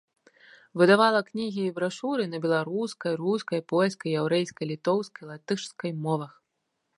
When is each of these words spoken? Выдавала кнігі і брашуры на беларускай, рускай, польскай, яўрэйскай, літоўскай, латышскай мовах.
Выдавала 0.81 1.19
кнігі 1.27 1.63
і 1.65 1.73
брашуры 1.77 2.25
на 2.31 2.39
беларускай, 2.45 3.13
рускай, 3.23 3.59
польскай, 3.75 4.09
яўрэйскай, 4.23 4.65
літоўскай, 4.73 5.23
латышскай 5.35 5.91
мовах. 6.09 6.33